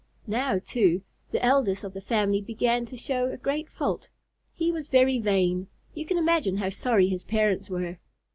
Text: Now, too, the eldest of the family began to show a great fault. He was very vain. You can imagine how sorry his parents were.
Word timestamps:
Now, 0.25 0.57
too, 0.57 1.03
the 1.29 1.45
eldest 1.45 1.83
of 1.83 1.93
the 1.93 2.01
family 2.01 2.41
began 2.41 2.87
to 2.87 2.97
show 2.97 3.27
a 3.29 3.37
great 3.37 3.69
fault. 3.69 4.09
He 4.51 4.71
was 4.71 4.87
very 4.87 5.19
vain. 5.19 5.67
You 5.93 6.07
can 6.07 6.17
imagine 6.17 6.57
how 6.57 6.69
sorry 6.71 7.07
his 7.07 7.23
parents 7.23 7.69
were. 7.69 7.99